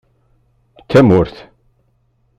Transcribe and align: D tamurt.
D 0.79 0.83
tamurt. 0.91 1.37